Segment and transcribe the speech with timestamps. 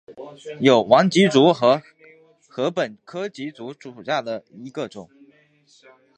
[0.61, 1.53] 有芒筱竹为
[2.47, 5.07] 禾本科筱竹属下的一个种。